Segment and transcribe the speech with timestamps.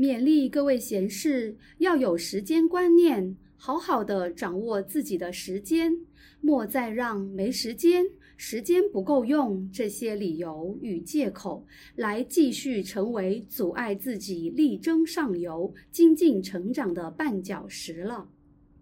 [0.00, 5.94] 勉励各位贤士要有时间观念，好好的掌握自己的时间，
[6.40, 8.06] 莫再让没时间，
[8.38, 11.66] 时间不够用这些理由与借口，
[11.96, 18.26] 来继续成为阻碍自己力争上游、精进成长的绊脚石了。